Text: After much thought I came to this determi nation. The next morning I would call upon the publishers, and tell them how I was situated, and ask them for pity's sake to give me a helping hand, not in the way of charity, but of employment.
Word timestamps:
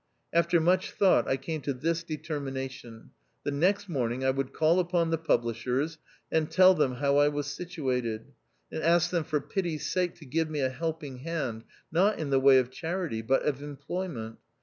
After 0.33 0.59
much 0.59 0.89
thought 0.93 1.27
I 1.27 1.37
came 1.37 1.61
to 1.61 1.73
this 1.73 2.03
determi 2.03 2.51
nation. 2.51 3.11
The 3.43 3.51
next 3.51 3.87
morning 3.87 4.25
I 4.25 4.31
would 4.31 4.51
call 4.51 4.79
upon 4.79 5.11
the 5.11 5.17
publishers, 5.19 5.99
and 6.31 6.49
tell 6.49 6.73
them 6.73 6.95
how 6.95 7.17
I 7.17 7.27
was 7.27 7.45
situated, 7.45 8.31
and 8.71 8.81
ask 8.81 9.11
them 9.11 9.23
for 9.23 9.39
pity's 9.39 9.87
sake 9.87 10.15
to 10.15 10.25
give 10.25 10.49
me 10.49 10.61
a 10.61 10.69
helping 10.69 11.17
hand, 11.19 11.65
not 11.91 12.17
in 12.17 12.31
the 12.31 12.39
way 12.39 12.57
of 12.57 12.71
charity, 12.71 13.21
but 13.21 13.43
of 13.43 13.61
employment. 13.61 14.37